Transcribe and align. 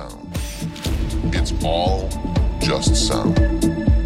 sound. 0.00 1.34
It's 1.34 1.52
all 1.62 2.08
just 2.60 2.94
sound. 3.08 3.99